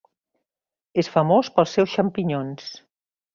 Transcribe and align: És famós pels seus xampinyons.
És 1.03 1.09
famós 1.17 1.51
pels 1.59 1.75
seus 1.77 1.93
xampinyons. 1.99 2.73